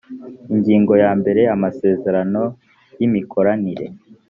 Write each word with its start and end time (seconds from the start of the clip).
ingingo 0.53 0.93
ya 1.03 1.11
mbere 1.19 1.41
amasezerano 1.55 2.41
y 2.99 3.03
imikoranire 3.07 3.85